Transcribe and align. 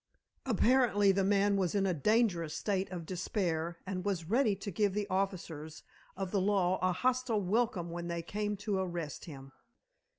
Apparently 0.47 1.11
the 1.11 1.23
man 1.23 1.57
was 1.57 1.75
in 1.75 1.85
a 1.85 1.93
dangerous 1.93 2.55
state 2.55 2.89
of 2.89 3.05
despair 3.05 3.77
and 3.85 4.03
was 4.03 4.25
ready 4.31 4.55
to 4.55 4.71
give 4.71 4.95
the 4.95 5.05
officers 5.11 5.83
of 6.17 6.31
the 6.31 6.41
law 6.41 6.79
a 6.81 6.91
hostile 6.91 7.39
welcome 7.43 7.91
when 7.91 8.07
they 8.07 8.23
came 8.23 8.57
to 8.57 8.79
arrest 8.79 9.25
him. 9.25 9.51